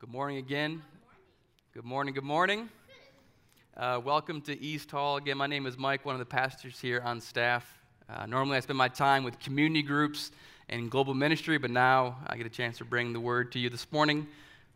[0.00, 0.80] good morning again.
[1.74, 2.70] Good morning, good morning.
[3.76, 5.18] Uh, welcome to East Hall.
[5.18, 7.70] Again, my name is Mike, one of the pastors here on staff.
[8.08, 10.30] Uh, normally, I spend my time with community groups
[10.70, 13.68] and global ministry, but now I get a chance to bring the word to you
[13.68, 14.26] this morning,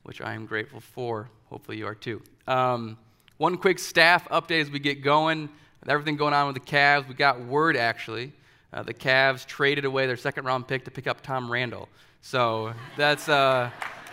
[0.03, 1.31] which I am grateful for.
[1.49, 2.21] Hopefully, you are too.
[2.47, 2.99] Um,
[3.39, 5.49] one quick staff update as we get going.
[5.81, 8.35] With everything going on with the Cavs, we got word actually.
[8.75, 11.89] Uh, the Cavs traded away their second round pick to pick up Tom Randall.
[12.21, 13.27] So that's.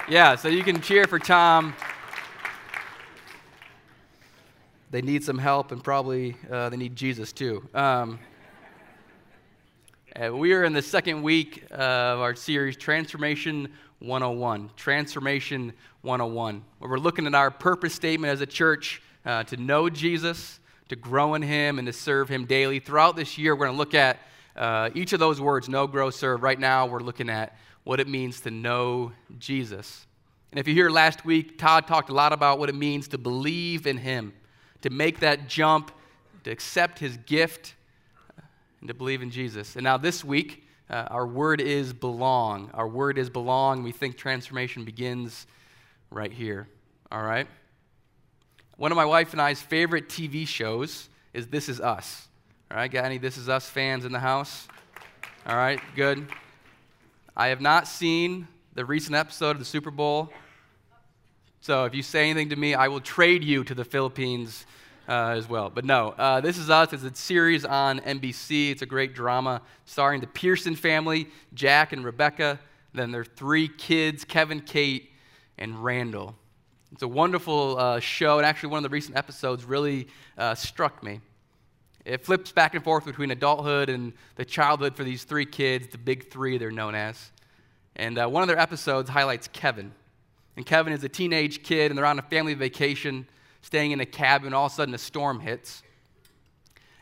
[0.10, 1.76] Yeah, so you can cheer for Tom.
[4.90, 7.70] They need some help, and probably uh, they need Jesus too.
[7.74, 8.20] Um,
[10.16, 14.72] uh, we are in the second week of our series, Transformation 101.
[14.76, 19.88] Transformation 101, where we're looking at our purpose statement as a church uh, to know
[19.88, 22.80] Jesus, to grow in Him, and to serve Him daily.
[22.80, 24.18] Throughout this year, we're going to look at
[24.56, 26.42] uh, each of those words know, grow, serve.
[26.42, 30.06] Right now, we're looking at what it means to know Jesus.
[30.52, 33.18] And if you hear last week, Todd talked a lot about what it means to
[33.18, 34.34] believe in Him,
[34.82, 35.92] to make that jump,
[36.44, 37.76] to accept His gift,
[38.80, 39.76] and to believe in Jesus.
[39.76, 42.70] And now this week, uh, our word is belong.
[42.74, 43.84] Our word is belong.
[43.84, 45.48] We think transformation begins
[46.10, 46.68] right here.
[47.12, 47.48] All right?
[48.76, 52.28] One of my wife and I's favorite TV shows is This Is Us.
[52.70, 54.68] All right, got any This Is Us fans in the house?
[55.46, 56.28] All right, good.
[57.36, 60.34] I have not seen the recent episode of the Super Bowl.
[61.62, 64.66] So if you say anything to me, I will trade you to the Philippines
[65.08, 65.70] uh, as well.
[65.70, 68.72] But no, uh, This Is Us It's a series on NBC.
[68.72, 72.60] It's a great drama starring the Pearson family, Jack and Rebecca,
[72.94, 75.10] then their three kids, Kevin, Kate,
[75.58, 76.36] and Randall.
[76.92, 81.02] It's a wonderful uh, show, and actually, one of the recent episodes really uh, struck
[81.02, 81.22] me.
[82.04, 85.98] It flips back and forth between adulthood and the childhood for these three kids, the
[85.98, 87.32] big three they're known as.
[87.96, 89.92] And uh, one of their episodes highlights Kevin.
[90.56, 93.28] And Kevin is a teenage kid, and they're on a family vacation,
[93.62, 95.84] staying in a cabin, and all of a sudden a storm hits.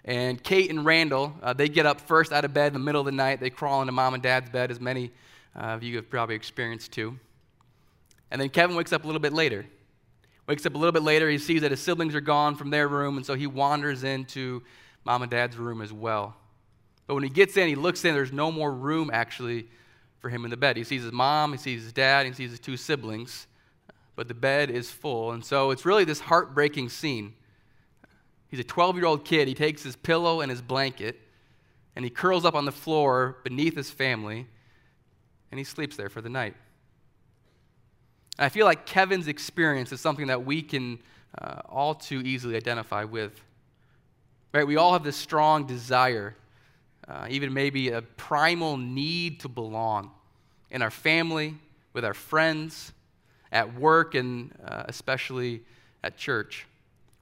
[0.04, 3.02] And Kate and Randall, uh, they get up first out of bed in the middle
[3.02, 3.40] of the night.
[3.40, 5.12] They crawl into mom and dad's bed, as many
[5.56, 7.18] uh, of you have probably experienced too.
[8.32, 9.66] And then Kevin wakes up a little bit later.
[10.48, 12.88] Wakes up a little bit later, he sees that his siblings are gone from their
[12.88, 14.64] room, and so he wanders into
[15.06, 16.36] mom and dad's room as well.
[17.08, 19.68] But when he gets in, he looks in, there's no more room actually
[20.20, 20.78] for him in the bed.
[20.78, 23.48] He sees his mom, he sees his dad, he sees his two siblings,
[24.16, 25.32] but the bed is full.
[25.32, 27.34] And so it's really this heartbreaking scene.
[28.50, 29.48] He's a 12 year old kid.
[29.48, 31.20] He takes his pillow and his blanket,
[31.96, 34.48] and he curls up on the floor beneath his family,
[35.52, 36.56] and he sleeps there for the night.
[38.38, 41.00] And I feel like Kevin's experience is something that we can
[41.40, 43.40] uh, all too easily identify with.
[44.54, 44.66] Right?
[44.66, 46.36] We all have this strong desire,
[47.08, 50.12] uh, even maybe a primal need to belong
[50.72, 51.56] in our family,
[51.94, 52.92] with our friends,
[53.52, 55.62] at work, and uh, especially
[56.04, 56.66] at church.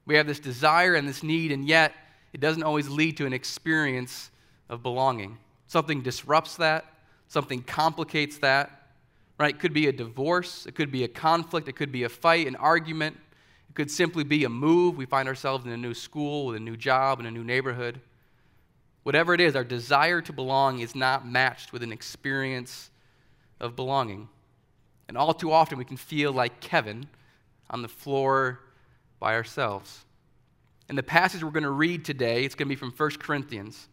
[0.06, 1.92] We have this desire and this need, and yet
[2.32, 4.30] it doesn't always lead to an experience
[4.68, 5.38] of belonging.
[5.66, 6.84] Something disrupts that,
[7.28, 8.70] something complicates that.
[9.38, 9.54] Right?
[9.54, 12.46] It could be a divorce, it could be a conflict, it could be a fight,
[12.46, 13.16] an argument,
[13.68, 14.96] it could simply be a move.
[14.96, 18.00] We find ourselves in a new school, with a new job, in a new neighborhood.
[19.02, 22.90] Whatever it is, our desire to belong is not matched with an experience
[23.60, 24.28] of belonging.
[25.08, 27.06] And all too often, we can feel like Kevin
[27.70, 28.60] on the floor
[29.18, 30.04] by ourselves.
[30.88, 33.88] In the passage we're going to read today, it's going to be from 1 Corinthians.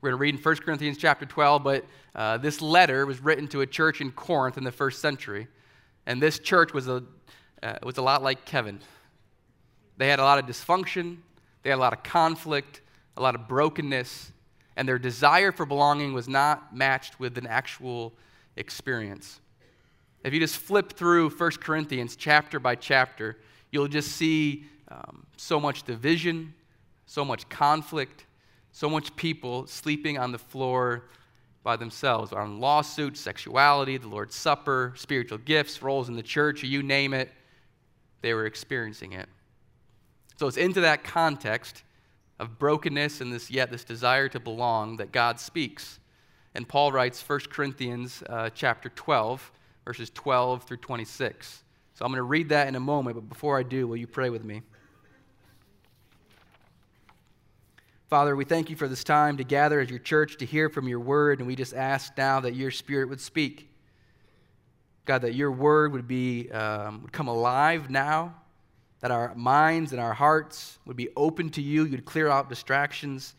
[0.00, 1.84] We're going to read in 1 Corinthians chapter 12, but
[2.14, 5.48] uh, this letter was written to a church in Corinth in the first century.
[6.06, 7.02] And this church was a,
[7.62, 8.80] uh, was a lot like Kevin.
[9.96, 11.18] They had a lot of dysfunction,
[11.62, 12.82] they had a lot of conflict,
[13.16, 14.32] a lot of brokenness,
[14.76, 18.12] and their desire for belonging was not matched with an actual
[18.56, 19.40] experience.
[20.22, 23.38] If you just flip through 1 Corinthians chapter by chapter,
[23.70, 26.52] you'll just see um, so much division,
[27.06, 28.26] so much conflict,
[28.72, 31.04] so much people sleeping on the floor
[31.62, 36.82] by themselves on lawsuits, sexuality, the Lord's Supper, spiritual gifts, roles in the church, you
[36.82, 37.32] name it,
[38.20, 39.28] they were experiencing it.
[40.36, 41.82] So it's into that context
[42.38, 45.98] of brokenness and this yet this desire to belong that God speaks.
[46.54, 49.50] And Paul writes 1 Corinthians uh, chapter 12,
[49.84, 51.64] verses 12 through 26.
[51.94, 54.06] So I'm going to read that in a moment, but before I do, will you
[54.06, 54.62] pray with me?
[58.08, 60.86] Father, we thank you for this time to gather as your church to hear from
[60.86, 63.68] your word, and we just ask now that your spirit would speak.
[65.06, 68.34] God, that your word would be um, would come alive now
[69.00, 71.84] that our minds and our hearts would be open to you.
[71.84, 73.34] You'd clear out distractions.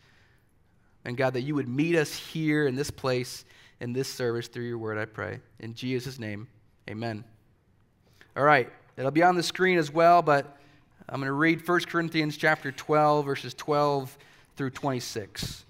[1.04, 3.44] And God, that you would meet us here in this place,
[3.80, 5.40] in this service, through your word, I pray.
[5.60, 6.48] In Jesus' name,
[6.88, 7.24] amen.
[8.36, 10.58] All right, it'll be on the screen as well, but
[11.08, 14.16] I'm going to read 1 Corinthians chapter 12, verses 12
[14.56, 15.64] through 26.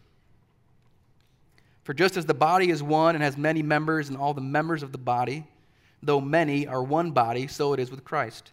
[1.84, 4.82] For just as the body is one and has many members, and all the members
[4.82, 5.46] of the body,
[6.02, 8.52] though many, are one body, so it is with Christ.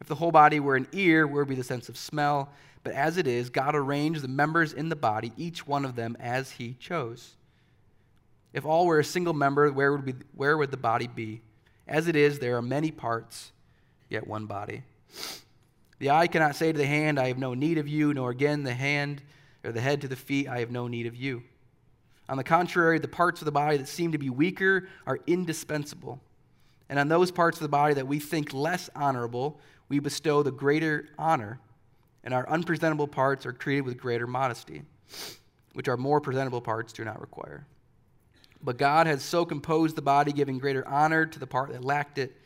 [0.00, 2.50] If the whole body were an ear, where would be the sense of smell?
[2.84, 6.16] But as it is, God arranged the members in the body, each one of them
[6.20, 7.34] as he chose.
[8.52, 11.40] If all were a single member, where would, be, where would the body be?
[11.86, 13.52] As it is, there are many parts,
[14.08, 14.82] yet one body.
[15.98, 18.62] The eye cannot say to the hand, I have no need of you, nor again
[18.62, 19.22] the hand
[19.64, 21.42] or the head to the feet, I have no need of you.
[22.28, 26.20] On the contrary, the parts of the body that seem to be weaker are indispensable.
[26.88, 30.50] And on those parts of the body that we think less honorable, we bestow the
[30.50, 31.60] greater honor,
[32.24, 34.82] and our unpresentable parts are treated with greater modesty,
[35.72, 37.66] which our more presentable parts do not require.
[38.62, 42.18] But God has so composed the body, giving greater honor to the part that lacked
[42.18, 42.36] it,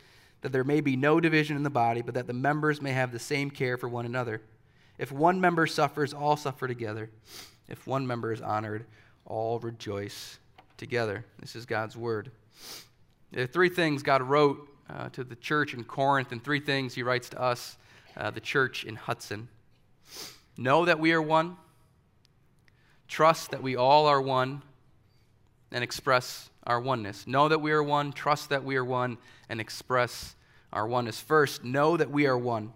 [0.41, 3.11] that there may be no division in the body, but that the members may have
[3.11, 4.41] the same care for one another.
[4.97, 7.09] If one member suffers, all suffer together.
[7.67, 8.85] If one member is honored,
[9.25, 10.37] all rejoice
[10.77, 11.25] together.
[11.39, 12.29] This is God's word.
[13.31, 16.93] There are three things God wrote uh, to the church in Corinth, and three things
[16.93, 17.77] he writes to us,
[18.17, 19.47] uh, the church in Hudson.
[20.57, 21.57] Know that we are one,
[23.07, 24.61] trust that we all are one,
[25.71, 27.25] and express our oneness.
[27.25, 29.17] Know that we are one, trust that we are one,
[29.49, 30.35] and express
[30.71, 31.19] our oneness.
[31.19, 32.71] First, know that we are one.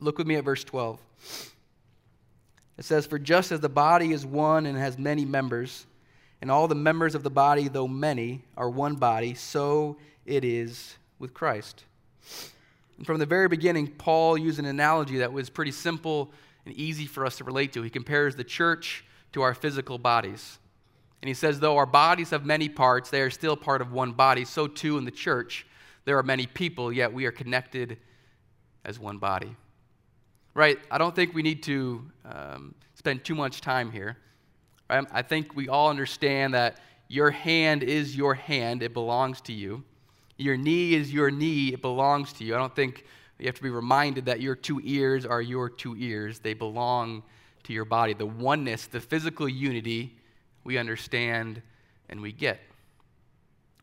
[0.00, 1.00] Look with me at verse 12.
[2.78, 5.86] It says, For just as the body is one and has many members,
[6.40, 9.96] and all the members of the body, though many, are one body, so
[10.28, 11.84] it is with Christ.
[12.96, 16.30] And from the very beginning, Paul used an analogy that was pretty simple
[16.64, 17.82] and easy for us to relate to.
[17.82, 20.58] He compares the church to our physical bodies.
[21.22, 24.12] And he says, though our bodies have many parts, they are still part of one
[24.12, 24.44] body.
[24.44, 25.66] So too in the church,
[26.04, 27.98] there are many people, yet we are connected
[28.84, 29.56] as one body
[30.58, 30.76] right?
[30.90, 34.16] I don't think we need to um, spend too much time here.
[34.90, 35.06] Right?
[35.12, 39.84] I think we all understand that your hand is your hand, it belongs to you.
[40.38, 42.54] Your knee is your knee, it belongs to you.
[42.54, 43.04] I don't think
[43.38, 47.22] you have to be reminded that your two ears are your two ears, they belong
[47.64, 48.14] to your body.
[48.14, 50.16] The oneness, the physical unity,
[50.64, 51.60] we understand
[52.08, 52.60] and we get.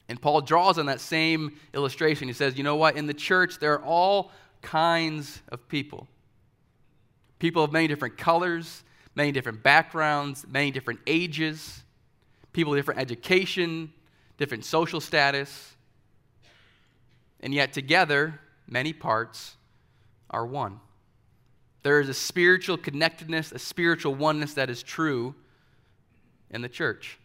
[0.07, 2.28] And Paul draws on that same illustration.
[2.28, 2.96] He says, you know what?
[2.96, 4.31] In the church, there are all
[4.62, 6.07] kinds of people.
[7.40, 8.84] People of many different colors,
[9.16, 11.84] many different backgrounds, many different ages,
[12.54, 13.92] people of different education,
[14.38, 15.75] different social status.
[17.45, 19.56] And yet, together, many parts
[20.30, 20.81] are one.
[21.83, 25.33] There is a spiritual connectedness, a spiritual oneness that is true
[26.50, 27.18] in the church.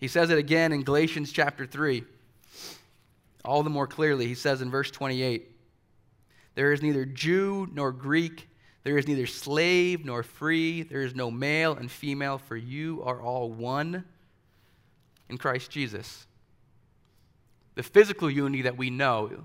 [0.00, 2.02] He says it again in Galatians chapter 3.
[3.44, 5.48] All the more clearly, he says in verse 28
[6.56, 8.48] There is neither Jew nor Greek
[8.86, 10.84] there is neither slave nor free.
[10.84, 14.04] There is no male and female, for you are all one
[15.28, 16.24] in Christ Jesus.
[17.76, 19.44] The physical unity that we know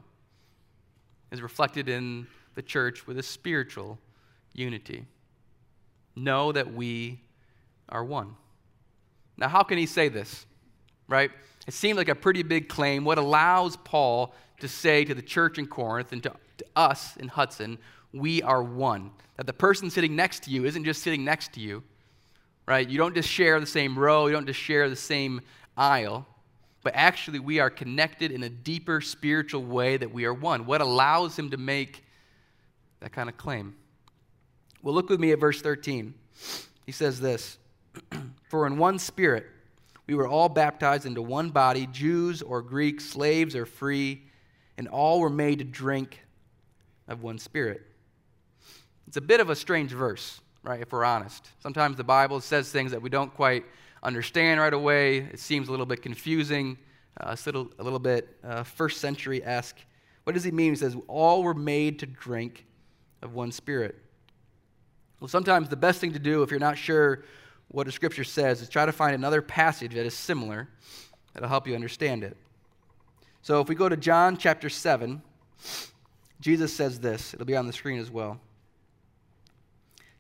[1.32, 4.00] is reflected in the church with a spiritual
[4.54, 5.06] unity.
[6.16, 7.22] Know that we
[7.90, 8.36] are one.
[9.38, 10.46] Now, how can he say this?
[11.08, 11.32] Right?
[11.68, 13.04] It seemed like a pretty big claim.
[13.04, 17.28] What allows Paul to say to the church in Corinth and to, to us in
[17.28, 17.78] Hudson,
[18.14, 19.12] we are one.
[19.38, 21.84] That the person sitting next to you isn't just sitting next to you,
[22.68, 22.88] right?
[22.88, 25.42] You don't just share the same row, you don't just share the same
[25.76, 26.28] aisle,
[26.84, 30.66] but actually we are connected in a deeper spiritual way that we are one.
[30.66, 32.04] What allows him to make
[33.00, 33.76] that kind of claim?
[34.82, 36.14] Well, look with me at verse 13.
[36.86, 37.58] He says this
[38.50, 39.46] For in one spirit
[40.08, 44.24] we were all baptized into one body, Jews or Greeks, slaves or free,
[44.78, 46.20] and all were made to drink
[47.08, 47.82] of one spirit.
[49.08, 51.48] It's a bit of a strange verse, right, if we're honest.
[51.60, 53.66] Sometimes the Bible says things that we don't quite
[54.04, 55.18] understand right away.
[55.20, 56.78] It seems a little bit confusing,
[57.20, 59.78] uh, a, little, a little bit uh, first century esque.
[60.24, 60.72] What does he mean?
[60.72, 62.66] He says, All were made to drink
[63.22, 63.96] of one spirit.
[65.20, 67.24] Well, sometimes the best thing to do if you're not sure
[67.68, 70.68] what a scripture says is try to find another passage that is similar
[71.34, 72.36] that'll help you understand it.
[73.42, 75.22] So if we go to John chapter 7,
[76.42, 77.34] Jesus says this.
[77.34, 78.40] It'll be on the screen as well.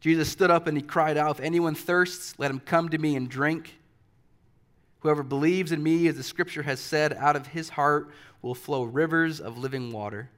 [0.01, 3.15] Jesus stood up and he cried out, If anyone thirsts, let him come to me
[3.15, 3.77] and drink.
[4.99, 8.09] Whoever believes in me, as the scripture has said, out of his heart
[8.41, 10.29] will flow rivers of living water.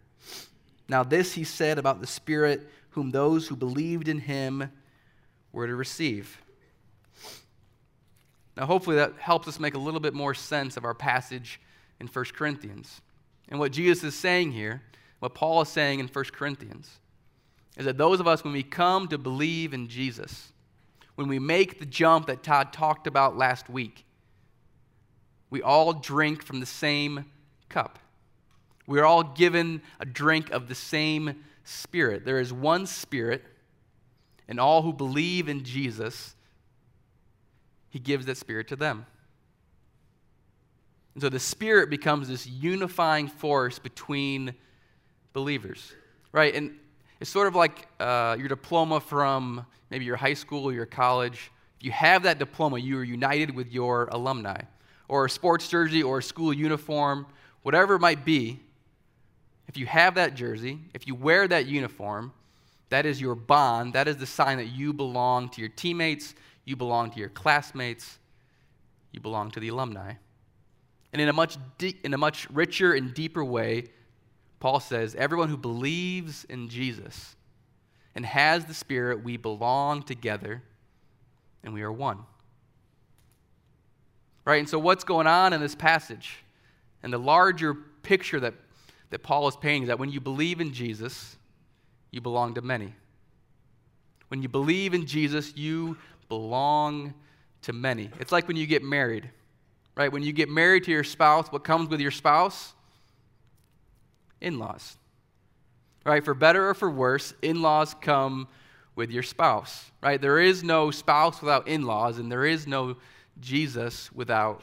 [0.89, 4.69] Now, this he said about the Spirit, whom those who believed in him
[5.53, 6.41] were to receive.
[8.57, 11.59] Now, hopefully, that helps us make a little bit more sense of our passage
[11.99, 13.01] in 1 Corinthians.
[13.47, 14.81] And what Jesus is saying here,
[15.19, 16.99] what Paul is saying in 1 Corinthians,
[17.77, 20.51] is that those of us, when we come to believe in Jesus,
[21.15, 24.05] when we make the jump that Todd talked about last week,
[25.49, 27.25] we all drink from the same
[27.69, 27.99] cup.
[28.87, 32.25] We're all given a drink of the same Spirit.
[32.25, 33.43] There is one Spirit,
[34.47, 36.35] and all who believe in Jesus,
[37.89, 39.05] He gives that Spirit to them.
[41.13, 44.55] And so the Spirit becomes this unifying force between
[45.31, 45.93] believers,
[46.31, 46.53] right?
[46.53, 46.77] And
[47.23, 51.51] it's sort of like uh, your diploma from maybe your high school or your college.
[51.79, 54.59] If you have that diploma, you are united with your alumni,
[55.07, 57.25] or a sports jersey, or a school uniform,
[57.61, 58.59] whatever it might be.
[59.69, 62.33] If you have that jersey, if you wear that uniform,
[62.89, 63.93] that is your bond.
[63.93, 68.17] That is the sign that you belong to your teammates, you belong to your classmates,
[69.13, 70.15] you belong to the alumni.
[71.13, 71.55] And in a much,
[72.03, 73.85] in a much richer and deeper way,
[74.63, 77.35] Paul says, everyone who believes in Jesus
[78.15, 80.63] and has the Spirit, we belong together
[81.65, 82.19] and we are one.
[84.45, 84.59] Right?
[84.59, 86.37] And so, what's going on in this passage?
[87.03, 88.53] And the larger picture that,
[89.09, 91.35] that Paul is painting is that when you believe in Jesus,
[92.11, 92.93] you belong to many.
[94.29, 95.97] When you believe in Jesus, you
[96.29, 97.13] belong
[97.63, 98.11] to many.
[98.17, 99.29] It's like when you get married,
[99.97, 100.09] right?
[100.09, 102.75] When you get married to your spouse, what comes with your spouse?
[104.43, 104.97] In laws.
[106.05, 106.23] Right?
[106.23, 108.47] For better or for worse, in laws come
[108.95, 110.21] with your spouse, right?
[110.21, 112.97] There is no spouse without in laws, and there is no
[113.39, 114.61] Jesus without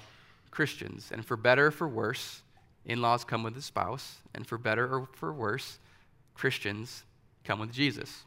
[0.51, 1.11] Christians.
[1.13, 2.43] And for better or for worse,
[2.85, 5.79] in laws come with the spouse, and for better or for worse,
[6.35, 7.05] Christians
[7.45, 8.23] come with Jesus.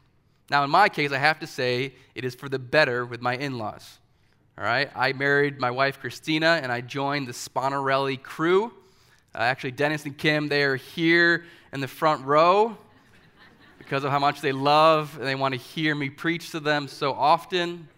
[0.50, 3.36] Now, in my case, I have to say it is for the better with my
[3.36, 3.98] in laws.
[4.58, 4.90] All right?
[4.94, 8.72] I married my wife, Christina, and I joined the Sponarelli crew.
[9.34, 12.76] Uh, actually, Dennis and Kim, they are here in the front row
[13.78, 16.86] because of how much they love and they want to hear me preach to them
[16.86, 17.88] so often.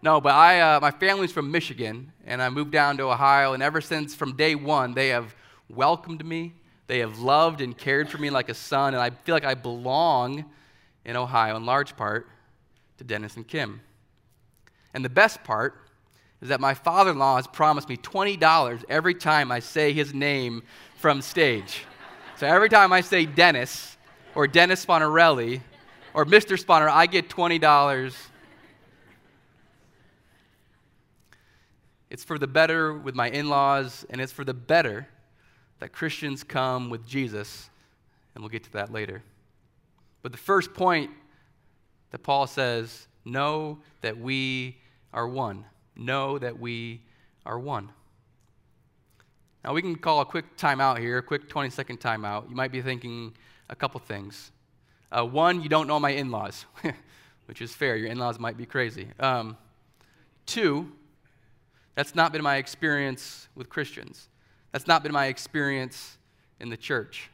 [0.00, 3.62] No, but I, uh, my family's from Michigan, and I moved down to Ohio, and
[3.62, 5.34] ever since from day one, they have
[5.68, 6.54] welcomed me.
[6.86, 9.52] They have loved and cared for me like a son, and I feel like I
[9.52, 10.46] belong
[11.04, 12.26] in Ohio in large part
[12.96, 13.82] to Dennis and Kim.
[14.94, 15.89] And the best part
[16.40, 20.14] is that my father in law has promised me $20 every time I say his
[20.14, 20.62] name
[20.96, 21.84] from stage.
[22.36, 23.96] So every time I say Dennis
[24.34, 25.60] or Dennis Sponarelli
[26.14, 26.58] or Mr.
[26.58, 28.14] Sponner, I get $20
[32.10, 35.08] It's for the better with my in laws, and it's for the better
[35.78, 37.70] that Christians come with Jesus,
[38.34, 39.22] and we'll get to that later.
[40.22, 41.10] But the first point
[42.10, 44.76] that Paul says know that we
[45.12, 45.64] are one.
[45.96, 47.02] Know that we
[47.44, 47.90] are one.
[49.64, 52.48] Now, we can call a quick timeout here, a quick 20 second timeout.
[52.48, 53.34] You might be thinking
[53.68, 54.52] a couple things.
[55.12, 56.64] Uh, one, you don't know my in laws,
[57.46, 57.96] which is fair.
[57.96, 59.08] Your in laws might be crazy.
[59.18, 59.56] Um,
[60.46, 60.90] two,
[61.94, 64.28] that's not been my experience with Christians.
[64.72, 66.16] That's not been my experience
[66.60, 67.28] in the church.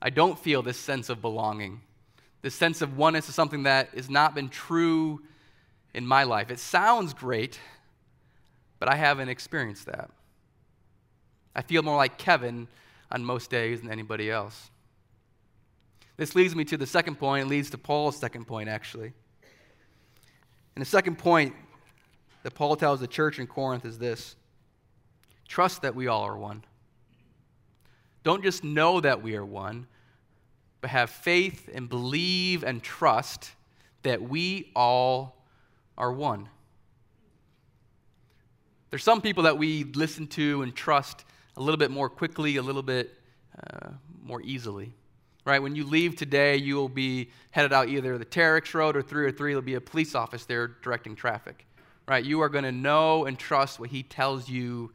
[0.00, 1.80] I don't feel this sense of belonging.
[2.42, 5.20] This sense of oneness is something that has not been true
[5.96, 6.50] in my life.
[6.50, 7.58] It sounds great,
[8.78, 10.10] but I haven't experienced that.
[11.56, 12.68] I feel more like Kevin
[13.10, 14.70] on most days than anybody else.
[16.18, 17.48] This leads me to the second point.
[17.48, 19.14] Leads to Paul's second point, actually.
[20.74, 21.54] And the second point
[22.42, 24.36] that Paul tells the church in Corinth is this
[25.48, 26.62] trust that we all are one.
[28.22, 29.86] Don't just know that we are one,
[30.82, 33.52] but have faith and believe and trust
[34.02, 35.35] that we all
[35.96, 36.48] are one.
[38.90, 41.24] There's some people that we listen to and trust
[41.56, 43.12] a little bit more quickly, a little bit
[43.58, 43.90] uh,
[44.22, 44.92] more easily.
[45.44, 45.62] Right?
[45.62, 49.52] When you leave today, you will be headed out either the Terex Road or 303.
[49.52, 51.66] There'll be a police office there directing traffic
[52.08, 52.24] right?
[52.24, 54.92] You are going to know and trust what He tells you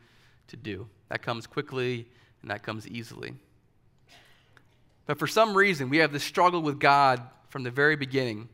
[0.48, 0.88] to do.
[1.10, 2.08] That comes quickly
[2.42, 3.34] and that comes easily.
[5.06, 8.48] But for some reason, we have this struggle with God from the very beginning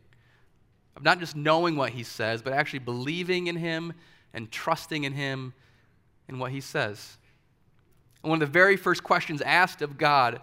[0.97, 3.93] of not just knowing what He says, but actually believing in Him
[4.33, 5.53] and trusting in Him
[6.27, 7.17] and what He says.
[8.23, 10.41] And one of the very first questions asked of God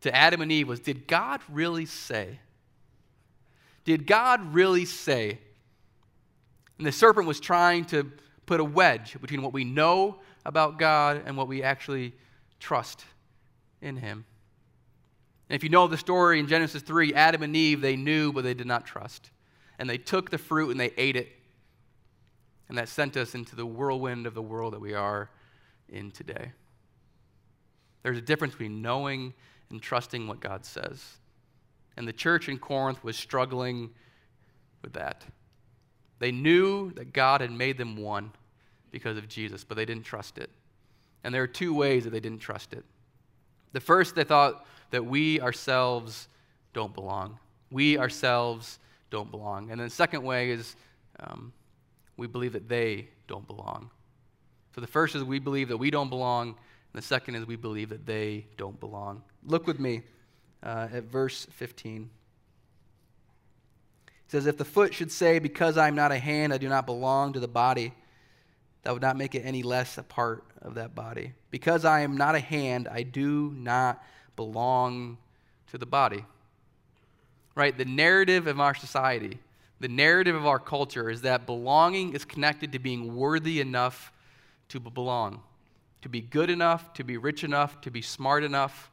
[0.00, 2.40] to Adam and Eve was Did God really say?
[3.84, 5.38] Did God really say?
[6.78, 8.10] And the serpent was trying to
[8.46, 12.14] put a wedge between what we know about God and what we actually
[12.58, 13.04] trust
[13.82, 14.24] in Him.
[15.50, 18.42] And if you know the story in Genesis 3, Adam and Eve, they knew, but
[18.42, 19.31] they did not trust.
[19.82, 21.32] And they took the fruit and they ate it.
[22.68, 25.28] And that sent us into the whirlwind of the world that we are
[25.88, 26.52] in today.
[28.04, 29.34] There's a difference between knowing
[29.70, 31.16] and trusting what God says.
[31.96, 33.90] And the church in Corinth was struggling
[34.82, 35.24] with that.
[36.20, 38.30] They knew that God had made them one
[38.92, 40.50] because of Jesus, but they didn't trust it.
[41.24, 42.84] And there are two ways that they didn't trust it.
[43.72, 46.28] The first, they thought that we ourselves
[46.72, 47.40] don't belong.
[47.72, 48.78] We ourselves
[49.12, 49.70] don't belong.
[49.70, 50.74] And then the second way is
[51.20, 51.52] um,
[52.16, 53.90] we believe that they don't belong.
[54.74, 56.56] So the first is we believe that we don't belong, and
[56.94, 59.22] the second is we believe that they don't belong.
[59.46, 60.02] Look with me
[60.62, 62.08] uh, at verse 15.
[64.06, 66.70] It says, If the foot should say, Because I am not a hand, I do
[66.70, 67.92] not belong to the body,
[68.82, 71.34] that would not make it any less a part of that body.
[71.50, 74.02] Because I am not a hand, I do not
[74.36, 75.18] belong
[75.70, 76.24] to the body.
[77.54, 77.76] Right?
[77.76, 79.38] The narrative of our society,
[79.80, 84.12] the narrative of our culture is that belonging is connected to being worthy enough
[84.68, 85.42] to belong,
[86.00, 88.90] to be good enough, to be rich enough, to be smart enough,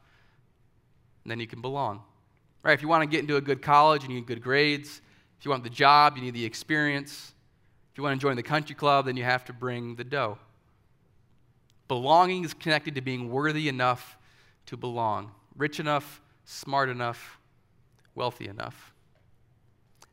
[1.24, 2.02] and then you can belong.
[2.64, 2.74] Right?
[2.74, 5.02] If you want to get into a good college, you need good grades.
[5.40, 7.34] If you want the job, you need the experience.
[7.94, 10.38] If you want to join the country club, then you have to bring the dough.
[11.88, 14.18] Belonging is connected to being worthy enough
[14.66, 17.39] to belong, rich enough, smart enough,
[18.20, 18.94] wealthy enough.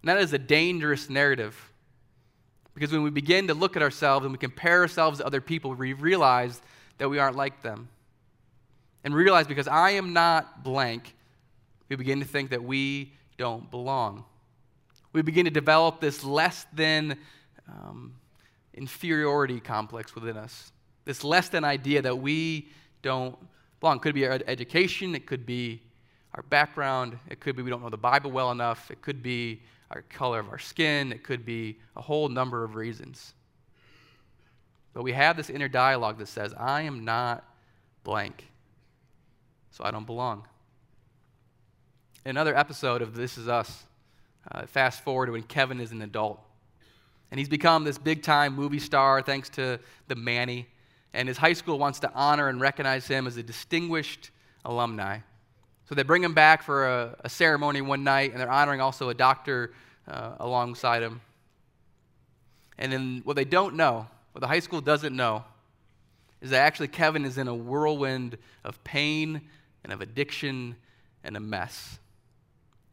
[0.00, 1.72] And that is a dangerous narrative.
[2.72, 5.74] Because when we begin to look at ourselves and we compare ourselves to other people,
[5.74, 6.62] we realize
[6.98, 7.88] that we aren't like them.
[9.04, 11.14] And realize because I am not blank,
[11.88, 14.24] we begin to think that we don't belong.
[15.12, 17.18] We begin to develop this less than
[17.68, 18.14] um,
[18.74, 20.72] inferiority complex within us,
[21.04, 22.68] this less than idea that we
[23.02, 23.36] don't
[23.80, 23.96] belong.
[23.96, 25.82] It could be our education, it could be
[26.36, 29.62] our background, it could be we don't know the Bible well enough, it could be
[29.90, 33.34] our color of our skin, it could be a whole number of reasons.
[34.92, 37.44] But we have this inner dialogue that says, I am not
[38.04, 38.46] blank,
[39.70, 40.46] so I don't belong.
[42.24, 43.84] In another episode of This Is Us,
[44.50, 46.40] uh, fast forward when Kevin is an adult.
[47.30, 50.66] And he's become this big time movie star thanks to the Manny
[51.16, 54.30] and his high school wants to honor and recognize him as a distinguished
[54.66, 55.18] alumni.
[55.88, 59.08] So they bring him back for a, a ceremony one night, and they're honoring also
[59.08, 59.72] a doctor
[60.08, 61.20] uh, alongside him.
[62.78, 65.44] And then what they don't know, what the high school doesn't know,
[66.40, 69.40] is that actually Kevin is in a whirlwind of pain
[69.84, 70.76] and of addiction
[71.24, 71.98] and a mess.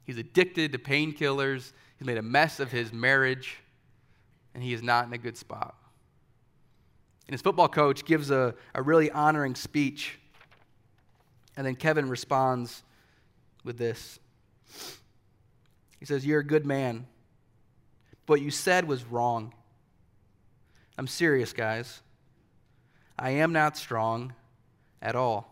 [0.06, 3.58] He's addicted to painkillers, he's made a mess of his marriage,
[4.54, 5.76] and he is not in a good spot.
[7.28, 10.20] And his football coach gives a, a really honoring speech.
[11.56, 12.84] And then Kevin responds
[13.64, 14.20] with this
[16.00, 17.08] He says, You're a good man.
[18.26, 19.54] What you said was wrong.
[20.98, 22.02] I'm serious, guys.
[23.18, 24.34] I am not strong
[25.02, 25.50] at all.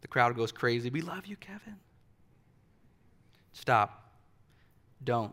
[0.00, 0.90] The crowd goes crazy.
[0.90, 1.76] We love you, Kevin.
[3.52, 4.10] Stop.
[5.04, 5.32] Don't.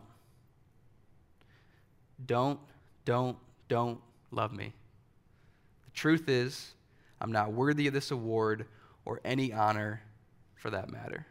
[2.26, 2.60] Don't,
[3.04, 3.36] don't,
[3.68, 4.00] don't
[4.30, 4.72] love me.
[5.86, 6.74] The truth is,
[7.20, 8.66] I'm not worthy of this award
[9.04, 10.02] or any honor
[10.54, 11.26] for that matter.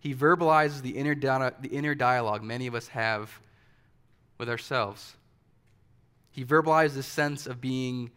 [0.00, 3.40] He verbalizes the inner, the inner dialogue many of us have
[4.38, 5.16] with ourselves.
[6.30, 8.10] He verbalizes this sense of being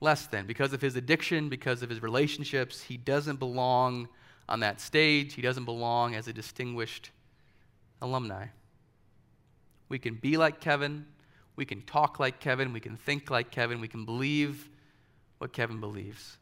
[0.00, 0.46] less than.
[0.46, 4.08] Because of his addiction, because of his relationships, he doesn't belong
[4.48, 5.34] on that stage.
[5.34, 7.10] He doesn't belong as a distinguished
[8.00, 8.46] alumni.
[9.90, 11.04] We can be like Kevin,
[11.56, 12.72] we can talk like Kevin.
[12.72, 13.80] We can think like Kevin.
[13.80, 14.68] We can believe
[15.44, 16.38] what Kevin believes.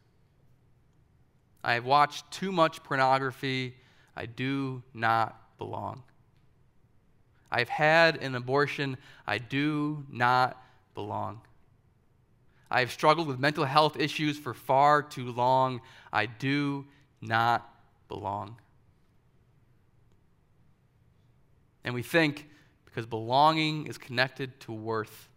[1.64, 3.74] I have watched too much pornography.
[4.14, 6.04] I do not belong.
[7.50, 8.96] I've had an abortion.
[9.26, 10.56] I do not
[10.94, 11.40] belong.
[12.70, 15.80] I have struggled with mental health issues for far too long.
[16.12, 16.86] I do
[17.20, 17.68] not
[18.06, 18.54] belong.
[21.82, 22.48] And we think
[22.84, 25.28] because belonging is connected to worth.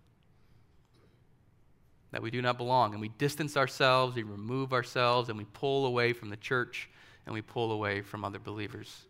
[2.15, 2.93] That we do not belong.
[2.93, 6.89] And we distance ourselves, we remove ourselves, and we pull away from the church
[7.25, 9.01] and we pull away from other believers.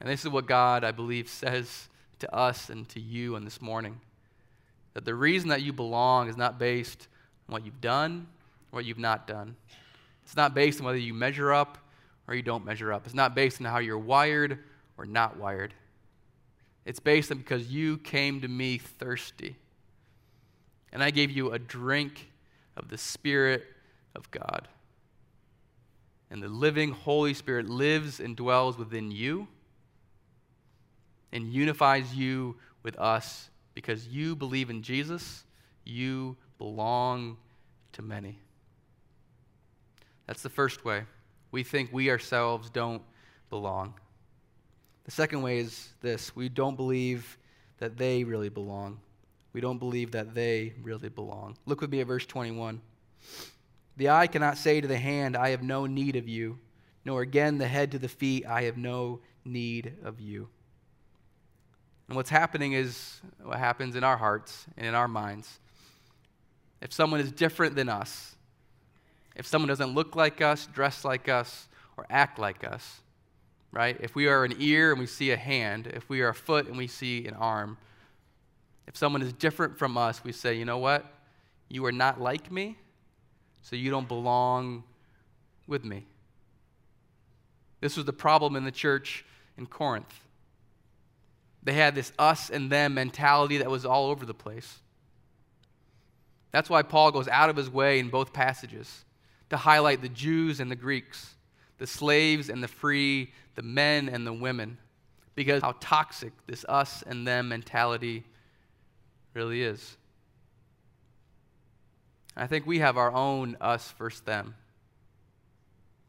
[0.00, 1.88] And this is what God, I believe, says
[2.18, 4.00] to us and to you on this morning.
[4.94, 7.06] That the reason that you belong is not based
[7.48, 8.26] on what you've done
[8.72, 9.54] or what you've not done.
[10.24, 11.78] It's not based on whether you measure up
[12.26, 13.06] or you don't measure up.
[13.06, 14.58] It's not based on how you're wired
[14.96, 15.74] or not wired.
[16.84, 19.54] It's based on because you came to me thirsty.
[20.92, 22.30] And I gave you a drink
[22.76, 23.64] of the Spirit
[24.14, 24.68] of God.
[26.30, 29.48] And the living Holy Spirit lives and dwells within you
[31.32, 35.44] and unifies you with us because you believe in Jesus,
[35.84, 37.36] you belong
[37.92, 38.38] to many.
[40.26, 41.04] That's the first way.
[41.50, 43.02] We think we ourselves don't
[43.48, 43.94] belong.
[45.04, 47.38] The second way is this we don't believe
[47.78, 48.98] that they really belong.
[49.58, 51.56] We don't believe that they really belong.
[51.66, 52.80] Look with me at verse 21.
[53.96, 56.60] The eye cannot say to the hand, I have no need of you,
[57.04, 60.48] nor again the head to the feet, I have no need of you.
[62.06, 65.58] And what's happening is what happens in our hearts and in our minds.
[66.80, 68.36] If someone is different than us,
[69.34, 71.66] if someone doesn't look like us, dress like us,
[71.96, 73.00] or act like us,
[73.72, 73.96] right?
[73.98, 76.68] If we are an ear and we see a hand, if we are a foot
[76.68, 77.76] and we see an arm,
[78.88, 81.04] if someone is different from us, we say, you know what?
[81.68, 82.78] You are not like me,
[83.60, 84.82] so you don't belong
[85.66, 86.06] with me.
[87.82, 89.26] This was the problem in the church
[89.58, 90.12] in Corinth.
[91.62, 94.78] They had this us and them mentality that was all over the place.
[96.50, 99.04] That's why Paul goes out of his way in both passages
[99.50, 101.34] to highlight the Jews and the Greeks,
[101.76, 104.78] the slaves and the free, the men and the women,
[105.34, 108.24] because how toxic this us and them mentality
[109.34, 109.96] really is.
[112.36, 114.54] I think we have our own us versus them.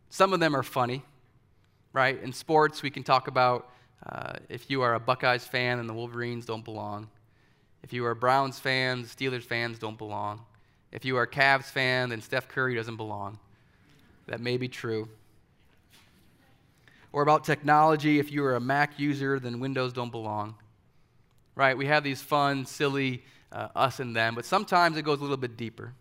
[0.10, 1.04] Some of them are funny,
[1.94, 2.22] right?
[2.22, 3.72] In sports, we can talk about
[4.06, 7.10] uh, if you are a Buckeyes fan and the Wolverines don't belong.
[7.84, 10.42] If you are a Browns fan, Steelers fans don't belong.
[10.92, 13.40] If you are a Cavs fan, then Steph Curry doesn't belong.
[14.28, 15.10] That may be true.
[17.12, 20.56] Or about technology, if you are a Mac user, then Windows don't belong.
[21.60, 21.78] Right?
[21.78, 25.36] We have these fun, silly uh, us and them, but sometimes it goes a little
[25.36, 25.92] bit deeper.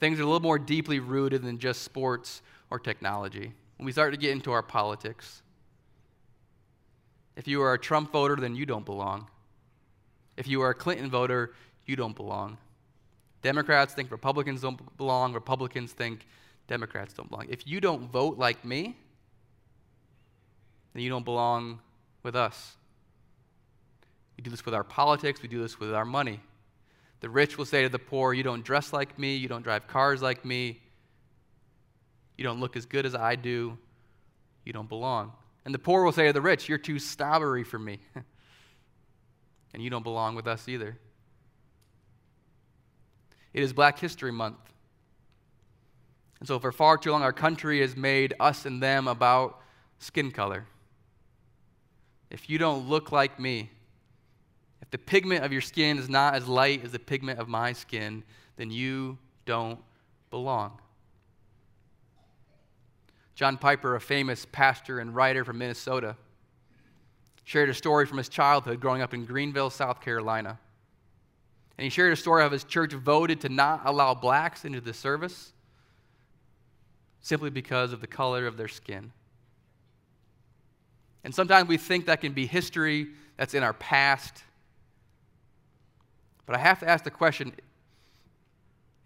[0.00, 3.52] Things are a little more deeply rooted than just sports or technology.
[3.76, 5.42] When we start to get into our politics,
[7.36, 9.28] if you are a Trump voter, then you don't belong.
[10.36, 11.54] If you are a Clinton voter,
[11.86, 12.58] you don't belong.
[13.42, 16.26] Democrats think Republicans don't belong, Republicans think
[16.66, 17.46] Democrats don't belong.
[17.48, 18.96] If you don't vote like me,
[20.94, 21.78] then you don't belong
[22.24, 22.76] with us.
[24.40, 26.40] We do this with our politics, we do this with our money.
[27.20, 29.86] The rich will say to the poor, You don't dress like me, you don't drive
[29.86, 30.80] cars like me,
[32.38, 33.76] you don't look as good as I do,
[34.64, 35.32] you don't belong.
[35.66, 37.98] And the poor will say to the rich, You're too snobbery for me,
[39.74, 40.96] and you don't belong with us either.
[43.52, 44.56] It is Black History Month.
[46.38, 49.60] And so, for far too long, our country has made us and them about
[49.98, 50.64] skin color.
[52.30, 53.68] If you don't look like me,
[54.82, 57.72] if the pigment of your skin is not as light as the pigment of my
[57.72, 58.22] skin,
[58.56, 59.78] then you don't
[60.30, 60.78] belong.
[63.34, 66.16] John Piper, a famous pastor and writer from Minnesota,
[67.44, 70.58] shared a story from his childhood growing up in Greenville, South Carolina.
[71.78, 74.92] And he shared a story of his church voted to not allow blacks into the
[74.92, 75.52] service
[77.20, 79.12] simply because of the color of their skin.
[81.24, 84.42] And sometimes we think that can be history that's in our past.
[86.50, 87.52] But I have to ask the question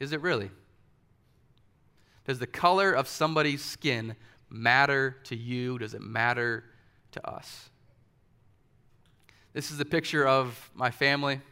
[0.00, 0.50] is it really?
[2.26, 4.16] Does the color of somebody's skin
[4.48, 5.76] matter to you?
[5.76, 6.64] Does it matter
[7.12, 7.68] to us?
[9.52, 11.42] This is a picture of my family.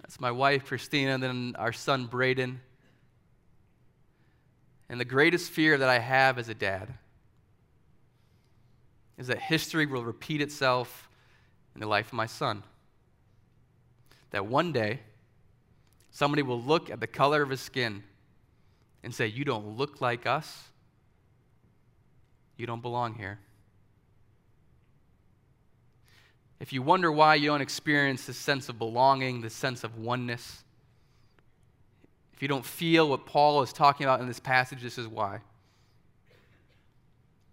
[0.00, 2.58] That's my wife, Christina, and then our son, Braden.
[4.88, 6.94] And the greatest fear that I have as a dad
[9.18, 11.10] is that history will repeat itself
[11.74, 12.62] in the life of my son.
[14.32, 15.00] That one day,
[16.10, 18.02] somebody will look at the color of his skin
[19.02, 20.64] and say, You don't look like us.
[22.56, 23.38] You don't belong here.
[26.60, 30.62] If you wonder why you don't experience this sense of belonging, this sense of oneness,
[32.32, 35.40] if you don't feel what Paul is talking about in this passage, this is why.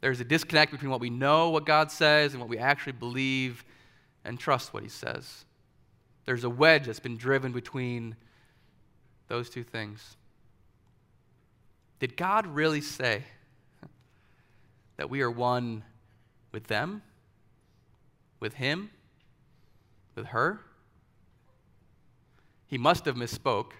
[0.02, 3.66] There's a disconnect between what we know what God says and what we actually believe
[4.24, 5.46] and trust what He says.
[6.26, 8.16] There's a wedge that's been driven between
[9.28, 10.18] those two things.
[12.00, 13.24] Did God really say
[14.98, 15.84] that we are one
[16.52, 17.02] with them,
[18.40, 18.90] with Him,
[20.16, 20.62] with her?
[22.70, 23.72] He must have misspoke,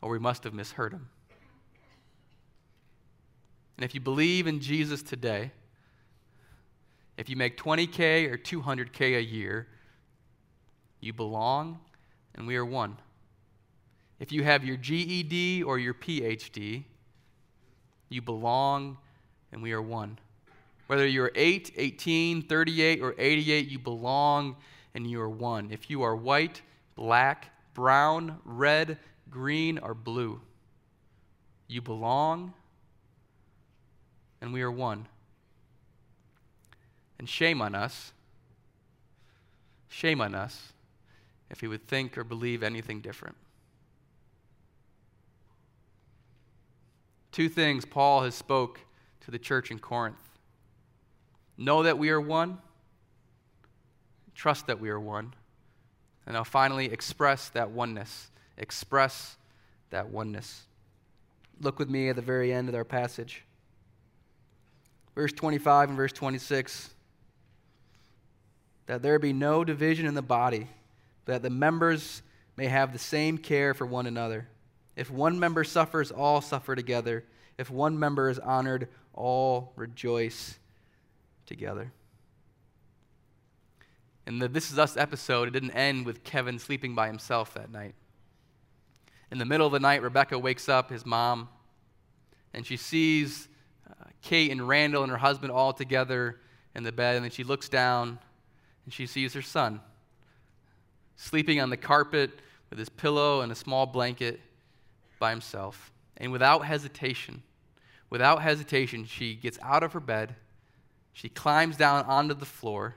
[0.00, 1.08] or we must have misheard him.
[3.76, 5.50] And if you believe in Jesus today,
[7.16, 9.66] if you make 20K or 200K a year,
[11.00, 11.78] you belong
[12.34, 12.96] and we are one.
[14.20, 16.84] If you have your GED or your PhD,
[18.08, 18.96] you belong
[19.52, 20.18] and we are one.
[20.88, 24.56] Whether you're 8, 18, 38, or 88, you belong
[24.94, 25.70] and you are one.
[25.70, 26.62] If you are white,
[26.96, 28.98] black, brown, red,
[29.30, 30.40] green, or blue,
[31.68, 32.54] you belong
[34.40, 35.06] and we are one.
[37.18, 38.12] And shame on us,
[39.88, 40.72] shame on us
[41.50, 43.36] if he would think or believe anything different.
[47.32, 48.80] Two things Paul has spoke
[49.20, 50.16] to the church in Corinth.
[51.56, 52.58] Know that we are one,
[54.34, 55.34] trust that we are one,
[56.26, 58.30] and now finally express that oneness.
[58.56, 59.36] Express
[59.90, 60.62] that oneness.
[61.60, 63.44] Look with me at the very end of our passage.
[65.14, 66.90] Verse 25 and verse 26
[68.86, 70.66] that there be no division in the body,
[71.28, 72.22] that the members
[72.56, 74.48] may have the same care for one another.
[74.96, 77.24] If one member suffers, all suffer together.
[77.58, 80.58] If one member is honored, all rejoice
[81.44, 81.92] together.
[84.26, 87.70] In the This Is Us episode, it didn't end with Kevin sleeping by himself that
[87.70, 87.94] night.
[89.30, 91.50] In the middle of the night, Rebecca wakes up, his mom,
[92.54, 93.48] and she sees
[93.88, 96.40] uh, Kate and Randall and her husband all together
[96.74, 98.18] in the bed, and then she looks down
[98.86, 99.82] and she sees her son
[101.18, 102.30] sleeping on the carpet
[102.70, 104.40] with his pillow and a small blanket
[105.18, 105.92] by himself.
[106.16, 107.42] And without hesitation,
[108.08, 110.36] without hesitation, she gets out of her bed.
[111.12, 112.94] She climbs down onto the floor.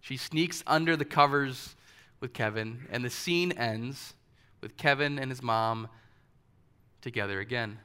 [0.00, 1.74] She sneaks under the covers
[2.20, 4.14] with Kevin, and the scene ends
[4.60, 5.88] with Kevin and his mom
[7.02, 7.78] together again.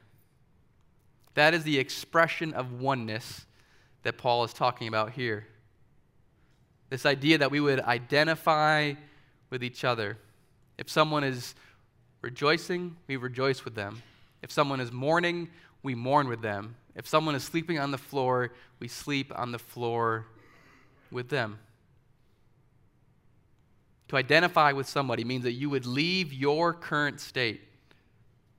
[1.34, 3.44] That is the expression of oneness
[4.04, 5.46] that Paul is talking about here.
[6.90, 8.94] This idea that we would identify
[9.52, 10.16] with each other.
[10.78, 11.54] If someone is
[12.22, 14.02] rejoicing, we rejoice with them.
[14.40, 15.50] If someone is mourning,
[15.82, 16.74] we mourn with them.
[16.96, 20.26] If someone is sleeping on the floor, we sleep on the floor
[21.10, 21.58] with them.
[24.08, 27.60] To identify with somebody means that you would leave your current state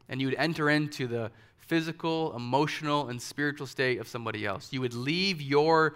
[0.09, 4.71] and you would enter into the physical, emotional, and spiritual state of somebody else.
[4.71, 5.95] You would leave your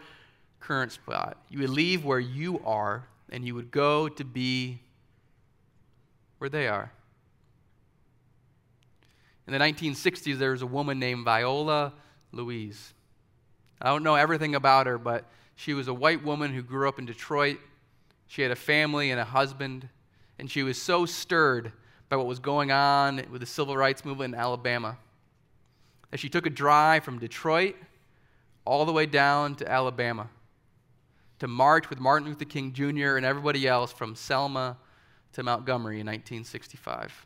[0.60, 1.38] current spot.
[1.50, 4.80] You would leave where you are and you would go to be
[6.38, 6.92] where they are.
[9.46, 11.94] In the 1960s, there was a woman named Viola
[12.34, 12.94] Liuzzo.
[13.82, 17.00] I don't know everything about her, but she was a white woman who grew up
[17.00, 17.60] in Detroit.
[18.28, 19.88] She had a family and a husband,
[20.38, 21.72] and she was so stirred
[22.10, 24.98] by what was going on with the civil rights movement in Alabama
[26.12, 27.76] that she took a drive from Detroit
[28.66, 30.30] all the way down to Alabama
[31.40, 33.16] to march with Martin Luther King Jr.
[33.16, 34.78] and everybody else from Selma
[35.34, 37.26] to Montgomery in 1965.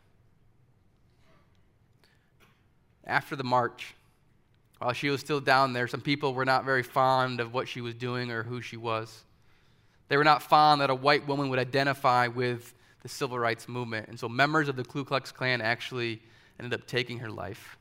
[3.04, 3.94] After the march,
[4.78, 7.80] while she was still down there, some people were not very fond of what she
[7.80, 9.24] was doing or who she was.
[10.08, 14.08] They were not fond that a white woman would identify with the civil rights movement.
[14.08, 16.20] And so members of the Ku Klux Klan actually
[16.58, 17.76] ended up taking her life.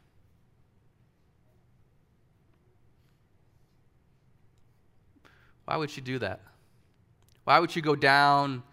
[5.66, 6.42] Why would she do that?
[7.44, 8.64] Why would she go down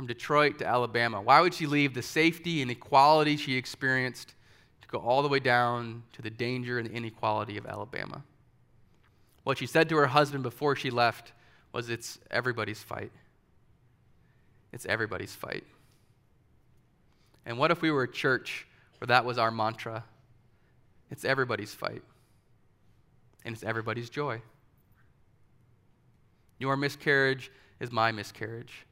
[0.00, 1.20] from Detroit to Alabama?
[1.20, 4.32] Why would she leave the safety and equality she experienced
[4.80, 8.22] to go all the way down to the danger and the inequality of Alabama?
[9.44, 11.34] What she said to her husband before she left
[11.74, 13.12] was, It's everybody's fight.
[14.72, 15.64] It's everybody's fight.
[17.44, 18.66] And what if we were a church
[19.00, 20.02] where that was our mantra?
[21.10, 22.02] It's everybody's fight,
[23.44, 24.40] and it's everybody's joy.
[26.58, 28.86] Your miscarriage is my miscarriage.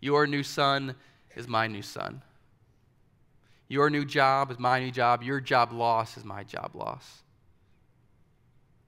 [0.00, 0.94] Your new son
[1.36, 2.22] is my new son.
[3.68, 5.22] Your new job is my new job.
[5.22, 7.22] Your job loss is my job loss.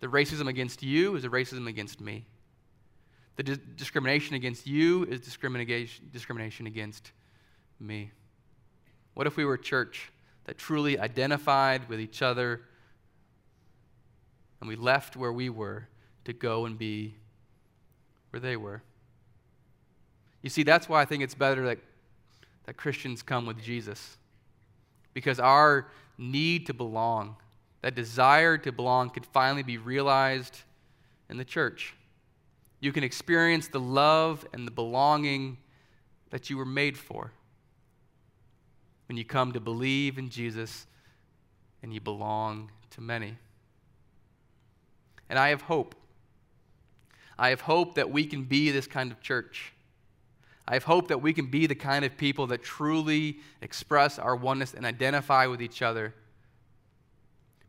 [0.01, 2.27] The racism against you is a racism against me.
[3.37, 7.13] The di- discrimination against you is discrimination, discrimination against
[7.79, 8.11] me.
[9.15, 10.11] What if we were a church
[10.45, 12.63] that truly identified with each other
[14.61, 15.89] and we left where we were
[16.25, 17.17] to go and be
[18.31, 18.83] where they were.
[20.43, 21.79] You see, that's why I think it's better that,
[22.65, 24.17] that Christians come with Jesus.
[25.15, 27.37] Because our need to belong,
[27.83, 30.59] that desire to belong, could finally be realized
[31.31, 31.95] in the church.
[32.81, 35.59] You can experience the love and the belonging
[36.31, 37.31] that you were made for
[39.07, 40.87] when you come to believe in Jesus
[41.83, 43.37] and you belong to many.
[45.29, 45.95] And I have hope.
[47.39, 49.72] I have hope that we can be this kind of church.
[50.67, 54.37] I have hope that we can be the kind of people that truly express our
[54.37, 56.15] oneness and identify with each other.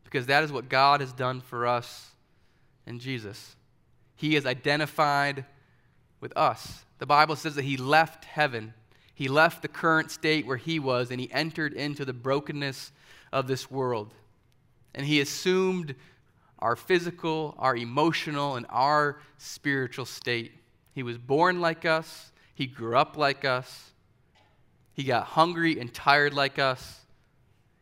[0.04, 2.10] Because that is what God has done for us
[2.86, 3.56] in Jesus.
[4.16, 5.44] He has identified
[6.20, 6.84] with us.
[6.98, 8.74] The Bible says that He left heaven,
[9.14, 12.92] He left the current state where He was, and He entered into the brokenness
[13.32, 14.14] of this world.
[14.94, 15.96] And He assumed
[16.60, 20.52] our physical, our emotional, and our spiritual state.
[20.92, 23.90] He was born like us, He grew up like us,
[24.92, 27.00] He got hungry and tired like us.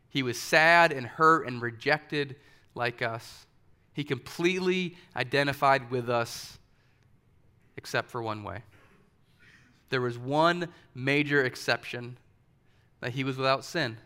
[0.09, 2.37] He was sad and hurt and rejected
[2.75, 3.47] like us.
[3.95, 6.59] He completely identified with us,
[7.77, 8.63] except for one way.
[9.91, 12.17] There was one major exception
[13.01, 13.99] that he was without sin.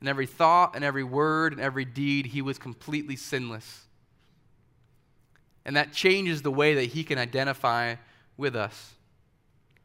[0.00, 3.86] In every thought and every word and every deed, he was completely sinless.
[5.64, 7.96] And that changes the way that he can identify
[8.36, 8.94] with us.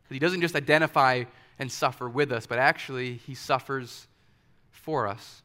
[0.09, 1.25] He doesn't just identify
[1.59, 4.07] and suffer with us, but actually, he suffers
[4.71, 5.43] for us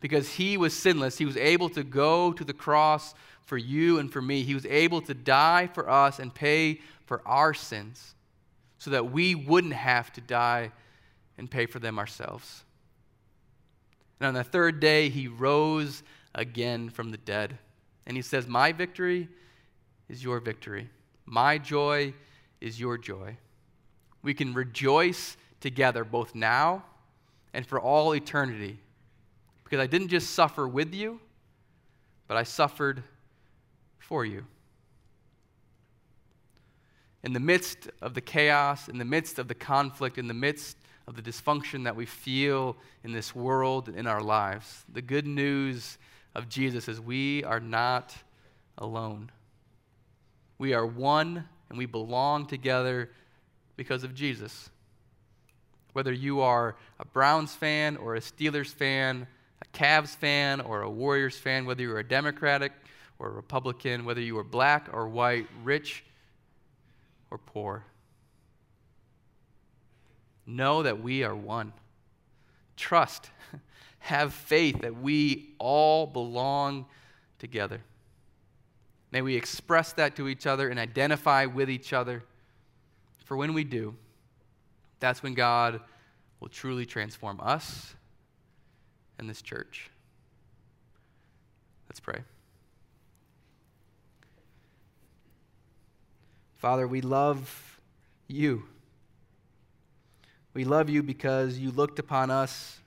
[0.00, 1.18] because he was sinless.
[1.18, 4.42] He was able to go to the cross for you and for me.
[4.42, 8.14] He was able to die for us and pay for our sins
[8.78, 10.72] so that we wouldn't have to die
[11.38, 12.64] and pay for them ourselves.
[14.20, 16.02] And on the third day, he rose
[16.34, 17.58] again from the dead.
[18.06, 19.28] And he says, My victory
[20.08, 20.88] is your victory.
[21.26, 22.14] My joy
[22.60, 23.36] is your joy.
[24.22, 26.84] We can rejoice together both now
[27.52, 28.78] and for all eternity
[29.64, 31.20] because I didn't just suffer with you,
[32.28, 33.02] but I suffered
[33.98, 34.46] for you.
[37.24, 40.76] In the midst of the chaos, in the midst of the conflict, in the midst
[41.08, 45.26] of the dysfunction that we feel in this world and in our lives, the good
[45.26, 45.98] news
[46.36, 48.14] of Jesus is we are not
[48.78, 49.30] alone.
[50.58, 53.10] We are one and we belong together
[53.76, 54.70] because of Jesus.
[55.92, 59.26] Whether you are a Browns fan or a Steelers fan,
[59.62, 62.72] a Cavs fan or a Warriors fan, whether you're a Democratic
[63.18, 66.04] or a Republican, whether you are black or white, rich
[67.30, 67.84] or poor.
[70.46, 71.72] Know that we are one.
[72.76, 73.30] Trust,
[73.98, 76.86] have faith that we all belong
[77.38, 77.80] together.
[79.16, 82.22] May we express that to each other and identify with each other.
[83.24, 83.94] For when we do,
[85.00, 85.80] that's when God
[86.38, 87.94] will truly transform us
[89.18, 89.88] and this church.
[91.88, 92.18] Let's pray.
[96.56, 97.80] Father, we love
[98.28, 98.64] you.
[100.52, 102.80] We love you because you looked upon us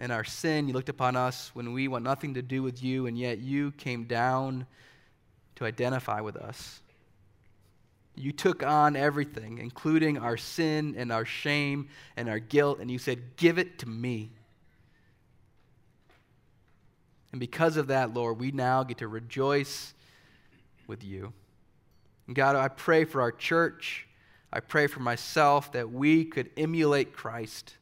[0.00, 0.66] in our sin.
[0.66, 3.70] You looked upon us when we want nothing to do with you, and yet you
[3.70, 4.66] came down
[5.56, 6.80] to identify with us.
[8.14, 12.98] You took on everything, including our sin and our shame and our guilt, and you
[12.98, 14.30] said, Give it to me.
[17.32, 19.92] And because of that, Lord, we now get to rejoice
[20.86, 21.34] with you.
[22.26, 24.06] And God, I pray for our church.
[24.50, 27.74] I pray for myself that we could emulate Christ,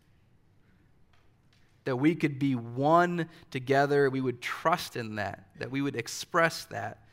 [1.85, 4.11] that we could be one together.
[4.11, 7.04] We would trust in that, that we would express that,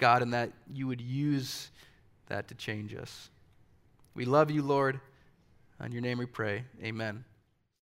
[0.00, 1.70] God, and that you would use
[2.26, 3.28] that to change us.
[4.14, 4.98] We love you, Lord.
[5.84, 6.64] In your name we pray.
[6.82, 7.24] Amen.